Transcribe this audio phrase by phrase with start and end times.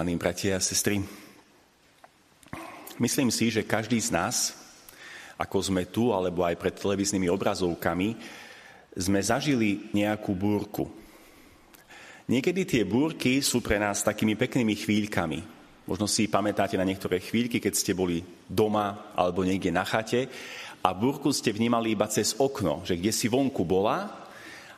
[0.00, 0.96] Milovaní bratia a sestry,
[2.96, 4.56] myslím si, že každý z nás,
[5.36, 8.16] ako sme tu, alebo aj pred televíznymi obrazovkami,
[8.96, 10.88] sme zažili nejakú búrku.
[12.32, 15.44] Niekedy tie búrky sú pre nás takými peknými chvíľkami.
[15.84, 20.32] Možno si pamätáte na niektoré chvíľky, keď ste boli doma alebo niekde na chate
[20.80, 24.08] a búrku ste vnímali iba cez okno, že kde si vonku bola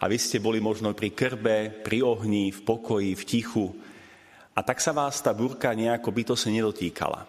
[0.00, 3.68] a vy ste boli možno pri krbe, pri ohni, v pokoji, v tichu.
[4.60, 7.24] A tak sa vás tá búrka nejako bytosne nedotýkala.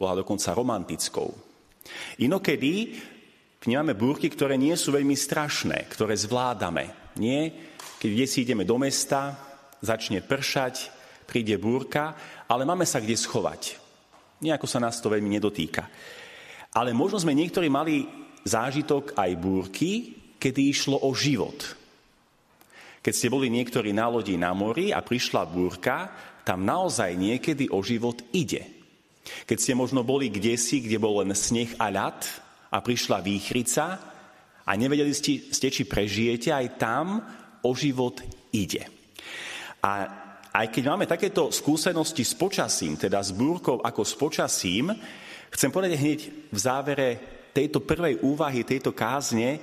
[0.00, 1.28] Bola dokonca romantickou.
[2.24, 2.96] Inokedy
[3.60, 7.12] vnímame búrky, ktoré nie sú veľmi strašné, ktoré zvládame.
[7.20, 7.52] Nie,
[8.00, 9.36] keď si ideme do mesta,
[9.84, 10.88] začne pršať,
[11.28, 12.16] príde búrka,
[12.48, 13.76] ale máme sa kde schovať.
[14.40, 15.84] Nejako sa nás to veľmi nedotýka.
[16.72, 18.08] Ale možno sme niektorí mali
[18.48, 19.90] zážitok aj búrky,
[20.40, 21.81] kedy išlo o život.
[23.02, 26.14] Keď ste boli niektorí na lodi na mori a prišla búrka,
[26.46, 28.62] tam naozaj niekedy o život ide.
[29.22, 32.22] Keď ste možno boli kdesi, kde bol len sneh a ľad
[32.70, 33.98] a prišla výchrica
[34.62, 37.18] a nevedeli ste, či prežijete, aj tam
[37.66, 38.22] o život
[38.54, 38.86] ide.
[39.82, 39.90] A
[40.54, 44.94] aj keď máme takéto skúsenosti s počasím, teda s búrkou ako s počasím,
[45.50, 46.20] chcem povedať hneď
[46.54, 47.08] v závere
[47.50, 49.58] tejto prvej úvahy, tejto kázne,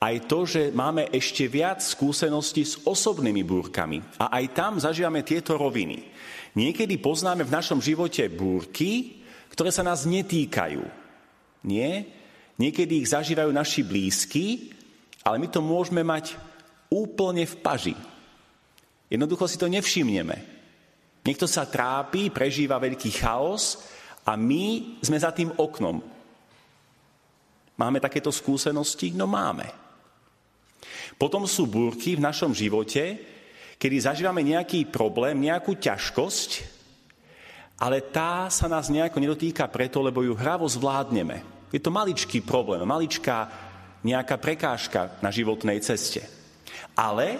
[0.00, 4.00] aj to, že máme ešte viac skúseností s osobnými búrkami.
[4.16, 6.08] A aj tam zažívame tieto roviny.
[6.56, 9.20] Niekedy poznáme v našom živote búrky,
[9.52, 10.80] ktoré sa nás netýkajú.
[11.68, 12.08] Nie?
[12.56, 14.72] Niekedy ich zažívajú naši blízky,
[15.20, 16.32] ale my to môžeme mať
[16.88, 17.96] úplne v paži.
[19.12, 20.36] Jednoducho si to nevšimneme.
[21.28, 23.84] Niekto sa trápi, prežíva veľký chaos
[24.24, 26.00] a my sme za tým oknom.
[27.76, 29.12] Máme takéto skúsenosti?
[29.12, 29.79] No máme.
[31.20, 33.20] Potom sú búrky v našom živote,
[33.76, 36.80] kedy zažívame nejaký problém, nejakú ťažkosť,
[37.76, 41.68] ale tá sa nás nejako nedotýka preto, lebo ju hravo zvládneme.
[41.68, 43.52] Je to maličký problém, maličká
[44.00, 46.24] nejaká prekážka na životnej ceste.
[46.96, 47.36] Ale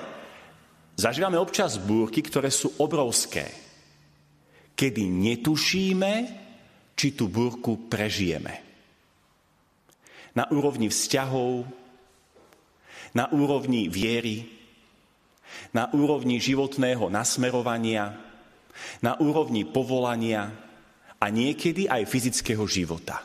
[0.92, 3.48] zažívame občas búrky, ktoré sú obrovské,
[4.76, 6.12] kedy netušíme,
[6.92, 8.60] či tú búrku prežijeme.
[10.36, 11.79] Na úrovni vzťahov,
[13.14, 14.46] na úrovni viery,
[15.74, 18.14] na úrovni životného nasmerovania,
[19.02, 20.50] na úrovni povolania
[21.20, 23.20] a niekedy aj fyzického života.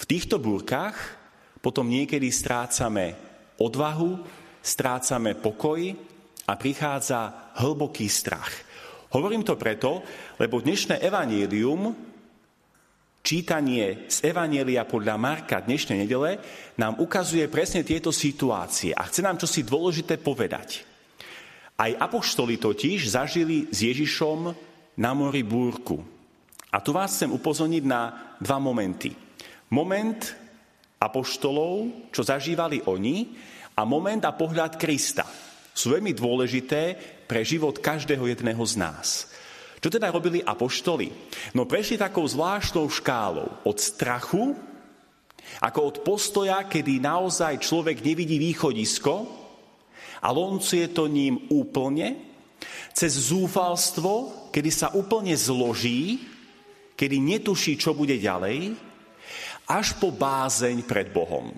[0.00, 0.96] V týchto búrkach
[1.60, 3.14] potom niekedy strácame
[3.60, 4.24] odvahu,
[4.64, 5.92] strácame pokoj
[6.48, 8.50] a prichádza hlboký strach.
[9.12, 10.00] Hovorím to preto,
[10.40, 12.09] lebo dnešné evanílium
[13.20, 16.40] Čítanie z Evanielia podľa Marka dnešnej nedele
[16.80, 20.88] nám ukazuje presne tieto situácie a chce nám čosi dôležité povedať.
[21.76, 24.56] Aj apoštoli totiž zažili s Ježišom
[24.96, 26.00] na mori búrku.
[26.72, 29.12] A tu vás chcem upozorniť na dva momenty.
[29.68, 30.32] Moment
[30.96, 33.36] apoštolov, čo zažívali oni,
[33.76, 35.28] a moment a pohľad Krista.
[35.76, 36.96] Sú veľmi dôležité
[37.28, 39.29] pre život každého jedného z nás.
[39.80, 41.08] Čo teda robili apoštoli?
[41.56, 44.52] No prešli takou zvláštnou škálou od strachu,
[45.64, 49.24] ako od postoja, kedy naozaj človek nevidí východisko
[50.20, 52.28] a loncuje to ním úplne,
[52.92, 56.20] cez zúfalstvo, kedy sa úplne zloží,
[56.92, 58.76] kedy netuší, čo bude ďalej,
[59.64, 61.56] až po bázeň pred Bohom.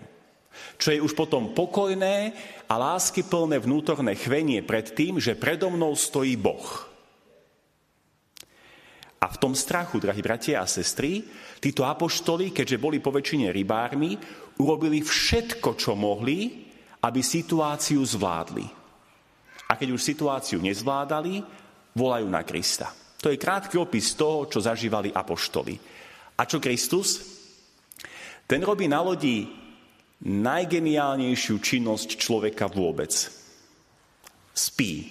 [0.79, 2.31] Čo je už potom pokojné
[2.71, 6.92] a láskyplné vnútorné chvenie pred tým, že predo mnou stojí Boh.
[9.23, 11.23] A v tom strachu, drahí bratia a sestry,
[11.63, 14.19] títo apoštoli, keďže boli poväčšine rybármi,
[14.59, 16.67] urobili všetko, čo mohli,
[17.07, 18.67] aby situáciu zvládli.
[19.71, 21.39] A keď už situáciu nezvládali,
[21.95, 22.91] volajú na Krista.
[23.23, 25.79] To je krátky opis toho, čo zažívali apoštoli.
[26.35, 27.23] A čo Kristus?
[28.51, 29.47] Ten robí na lodi
[30.27, 33.15] najgeniálnejšiu činnosť človeka vôbec.
[34.51, 35.07] Spí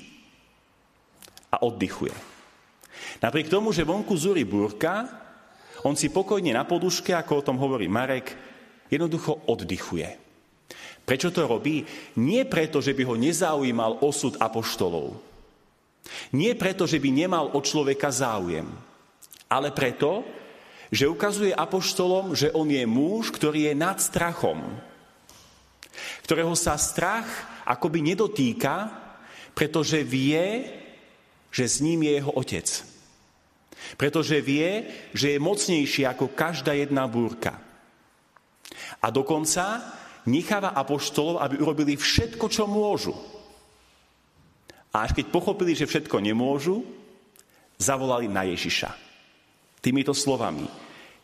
[1.51, 2.31] a oddychuje.
[3.21, 5.06] Napriek tomu, že vonku zúri búrka,
[5.85, 8.33] on si pokojne na poduške, ako o tom hovorí Marek,
[8.89, 10.09] jednoducho oddychuje.
[11.06, 11.85] Prečo to robí?
[12.21, 15.18] Nie preto, že by ho nezaujímal osud apoštolov.
[16.33, 18.65] Nie preto, že by nemal od človeka záujem.
[19.50, 20.25] Ale preto,
[20.94, 24.59] že ukazuje apoštolom, že on je muž, ktorý je nad strachom.
[26.25, 27.27] Ktorého sa strach
[27.65, 28.91] akoby nedotýka,
[29.53, 30.68] pretože vie,
[31.51, 32.90] že s ním je jeho otec.
[33.98, 37.57] Pretože vie, že je mocnejší ako každá jedna búrka.
[39.01, 39.81] A dokonca
[40.25, 43.16] necháva apoštolov, aby urobili všetko, čo môžu.
[44.92, 46.83] A až keď pochopili, že všetko nemôžu,
[47.80, 48.94] zavolali na Ježiša.
[49.81, 50.68] Týmito slovami.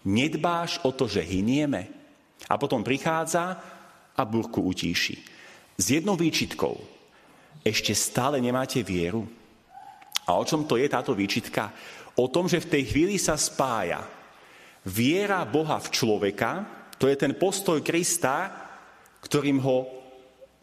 [0.08, 1.92] Nedbáš o to, že hynieme?
[2.48, 3.60] A potom prichádza
[4.18, 5.20] a burku utíši.
[5.78, 6.80] S jednou výčitkou.
[7.62, 9.28] Ešte stále nemáte vieru?
[10.26, 11.70] A o čom to je táto výčitka?
[12.18, 14.02] O tom, že v tej chvíli sa spája
[14.82, 16.52] viera Boha v človeka,
[16.98, 18.50] to je ten postoj Krista,
[19.22, 19.86] ktorým, ho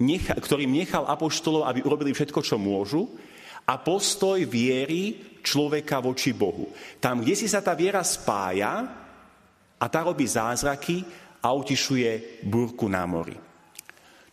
[0.03, 3.07] necha, ktorým nechal apoštolov, aby urobili všetko, čo môžu,
[3.65, 6.75] a postoj viery človeka voči Bohu.
[6.99, 8.85] Tam, kde si sa tá viera spája
[9.79, 11.07] a tá robí zázraky
[11.39, 13.37] a utišuje búrku na mori.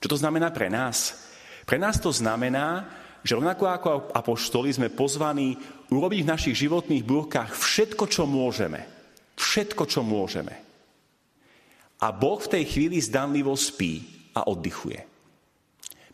[0.02, 1.30] Čo to znamená pre nás?
[1.70, 2.90] Pre nás to znamená,
[3.22, 5.54] že rovnako ako apoštoli sme pozvaní
[5.94, 8.82] urobiť v našich životných búrkach všetko, čo môžeme.
[9.38, 10.54] Všetko, čo môžeme.
[12.02, 14.02] A Boh v tej chvíli zdanlivo spí
[14.34, 15.06] a oddychuje.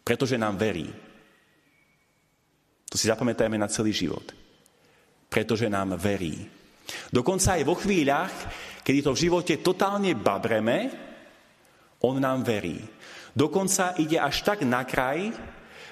[0.03, 0.87] Pretože nám verí.
[2.91, 4.35] To si zapamätajme na celý život.
[5.27, 6.47] Pretože nám verí.
[7.11, 8.33] Dokonca aj vo chvíľach,
[8.83, 10.91] kedy to v živote totálne babreme,
[12.03, 12.79] on nám verí.
[13.35, 15.29] Dokonca ide až tak na kraj,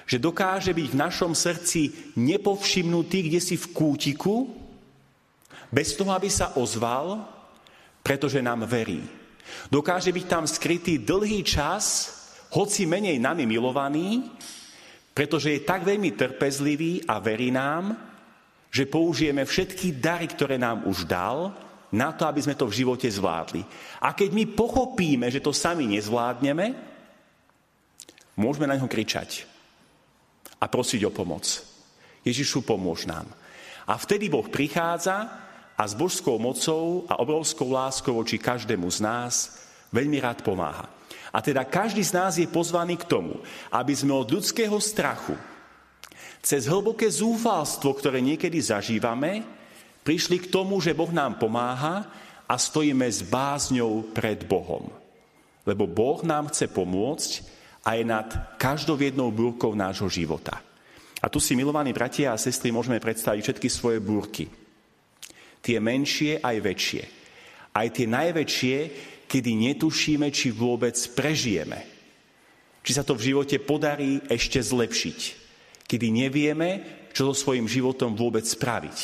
[0.06, 4.46] že dokáže byť v našom srdci nepovšimnutý, kde si v kútiku,
[5.66, 7.26] bez toho, aby sa ozval,
[8.06, 9.02] pretože nám verí.
[9.66, 12.14] Dokáže byť tam skrytý dlhý čas,
[12.54, 14.30] hoci menej nami milovaný,
[15.10, 17.98] pretože je tak veľmi trpezlivý a verí nám,
[18.70, 21.50] že použijeme všetky dary, ktoré nám už dal,
[21.90, 23.62] na to, aby sme to v živote zvládli.
[24.02, 26.74] A keď my pochopíme, že to sami nezvládneme,
[28.38, 29.55] môžeme na ňo kričať
[30.60, 31.44] a prosiť o pomoc.
[32.26, 33.28] Ježišu, pomôž nám.
[33.86, 35.30] A vtedy Boh prichádza
[35.76, 39.34] a s božskou mocou a obrovskou láskou voči každému z nás
[39.94, 40.90] veľmi rád pomáha.
[41.30, 43.38] A teda každý z nás je pozvaný k tomu,
[43.68, 45.36] aby sme od ľudského strachu
[46.46, 49.42] cez hlboké zúfalstvo, ktoré niekedy zažívame,
[50.06, 52.06] prišli k tomu, že Boh nám pomáha
[52.46, 54.86] a stojíme s bázňou pred Bohom.
[55.66, 57.55] Lebo Boh nám chce pomôcť
[57.86, 58.28] aj nad
[58.58, 60.58] každou jednou búrkou nášho života.
[61.22, 64.50] A tu si, milovaní bratia a sestry, môžeme predstaviť všetky svoje búrky.
[65.62, 67.02] Tie menšie aj väčšie.
[67.70, 68.76] Aj tie najväčšie,
[69.30, 71.86] kedy netušíme, či vôbec prežijeme.
[72.82, 75.18] Či sa to v živote podarí ešte zlepšiť.
[75.86, 76.70] Kedy nevieme,
[77.14, 78.98] čo so svojím životom vôbec spraviť.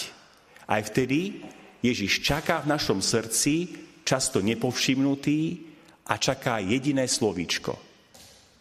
[0.67, 1.43] Aj vtedy
[1.83, 5.71] Ježiš čaká v našom srdci, často nepovšimnutý,
[6.03, 7.79] a čaká jediné slovíčko–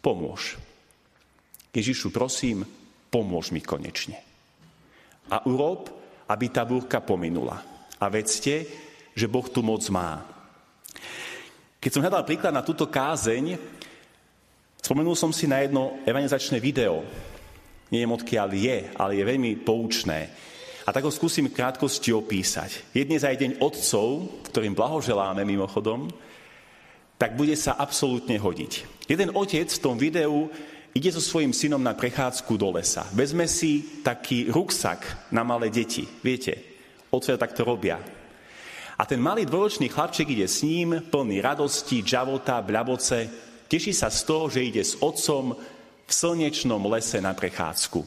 [0.02, 0.58] pomôž.
[1.72, 2.68] Ježišu, prosím,
[3.08, 4.20] pomôž mi konečne.
[5.32, 5.88] A urob,
[6.28, 7.64] aby tá búrka pominula.
[8.02, 8.68] A vedzte,
[9.16, 10.26] že Boh tu moc má.
[11.80, 13.56] Keď som hľadal príklad na túto kázeň,
[14.82, 17.06] spomenul som si na jedno evangelizačné video.
[17.90, 20.20] Neviem, odkiaľ je, ale je veľmi poučné.
[20.86, 22.90] A tak ho skúsim krátkosti opísať.
[22.96, 26.10] Jedne za deň otcov, ktorým blahoželáme mimochodom,
[27.22, 29.06] tak bude sa absolútne hodiť.
[29.06, 30.50] Jeden otec v tom videu
[30.90, 33.06] ide so svojím synom na prechádzku do lesa.
[33.14, 36.10] Vezme si taký ruksak na malé deti.
[36.26, 36.58] Viete,
[37.14, 38.02] otcovia takto robia.
[38.98, 43.30] A ten malý dvoročný chlapček ide s ním, plný radosti, džavota, bľaboce.
[43.70, 45.54] Teší sa z toho, že ide s otcom
[46.06, 48.02] v slnečnom lese na prechádzku.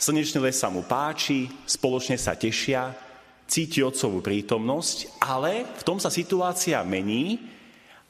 [0.00, 2.96] Slnečný les sa mu páči, spoločne sa tešia,
[3.44, 7.55] cíti otcovú prítomnosť, ale v tom sa situácia mení,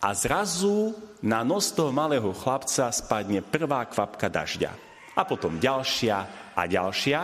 [0.01, 0.93] a zrazu
[1.25, 4.73] na nos toho malého chlapca spadne prvá kvapka dažďa.
[5.17, 6.17] A potom ďalšia
[6.53, 7.21] a ďalšia.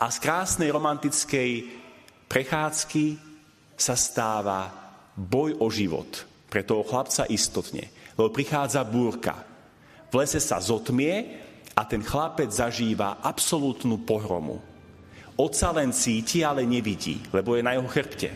[0.00, 1.50] A z krásnej romantickej
[2.24, 3.04] prechádzky
[3.76, 4.72] sa stáva
[5.12, 7.92] boj o život pre toho chlapca istotne.
[8.16, 9.44] Lebo prichádza búrka.
[10.08, 11.44] V lese sa zotmie
[11.76, 14.56] a ten chlapec zažíva absolútnu pohromu.
[15.38, 18.30] Oca len cíti, ale nevidí, lebo je na jeho chrbte.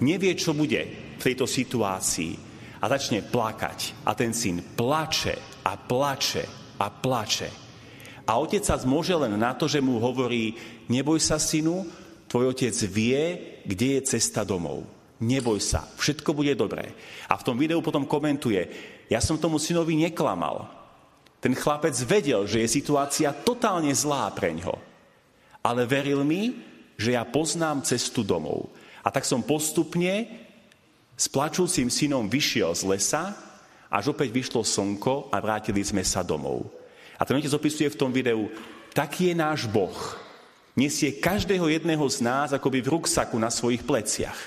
[0.00, 0.80] Nevie, čo bude
[1.18, 2.49] v tejto situácii
[2.80, 4.08] a začne plakať.
[4.08, 6.44] A ten syn plače a plače
[6.80, 7.50] a plače.
[8.24, 10.56] A otec sa zmôže len na to, že mu hovorí,
[10.88, 11.84] neboj sa, synu,
[12.30, 13.22] tvoj otec vie,
[13.66, 14.86] kde je cesta domov.
[15.20, 16.96] Neboj sa, všetko bude dobré.
[17.28, 18.64] A v tom videu potom komentuje,
[19.12, 20.70] ja som tomu synovi neklamal.
[21.42, 24.78] Ten chlapec vedel, že je situácia totálne zlá pre ňo.
[25.60, 26.56] Ale veril mi,
[26.96, 28.72] že ja poznám cestu domov.
[29.04, 30.28] A tak som postupne
[31.20, 33.36] s plačúcim synom vyšiel z lesa,
[33.92, 36.64] až opäť vyšlo slnko a vrátili sme sa domov.
[37.20, 38.48] A ten otec opisuje v tom videu,
[38.96, 39.92] taký je náš Boh.
[40.72, 44.38] Nesie každého jedného z nás akoby v ruksaku na svojich pleciach.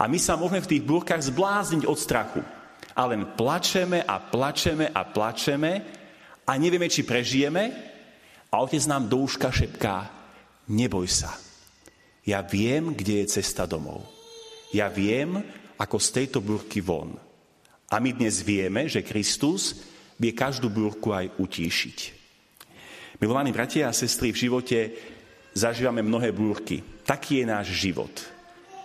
[0.00, 2.40] A my sa môžeme v tých búrkach zblázniť od strachu.
[2.96, 5.84] A len plačeme a plačeme a plačeme
[6.48, 7.76] a nevieme, či prežijeme.
[8.48, 10.08] A otec nám do úška šepká,
[10.72, 11.36] neboj sa.
[12.24, 14.06] Ja viem, kde je cesta domov.
[14.70, 15.42] Ja viem,
[15.80, 17.16] ako z tejto búrky von.
[17.88, 19.80] A my dnes vieme, že Kristus
[20.20, 21.98] vie každú búrku aj utíšiť.
[23.16, 24.78] Milovaní bratia a sestry, v živote
[25.56, 26.84] zažívame mnohé búrky.
[27.08, 28.12] Taký je náš život.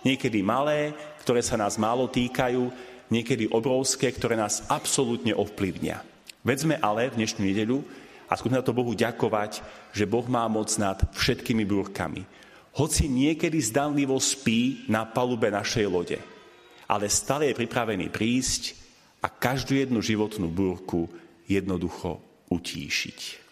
[0.02, 2.72] Niekedy malé, ktoré sa nás málo týkajú,
[3.12, 6.02] niekedy obrovské, ktoré nás absolútne ovplyvnia.
[6.42, 7.84] Vedzme ale v dnešnú nedeľu
[8.26, 9.62] a skúsme na to Bohu ďakovať,
[9.94, 12.26] že Boh má moc nad všetkými búrkami.
[12.76, 16.18] Hoci niekedy zdanlivo spí na palube našej lode,
[16.86, 18.74] ale stále je pripravený prísť
[19.22, 21.10] a každú jednu životnú búrku
[21.46, 23.45] jednoducho utíšiť.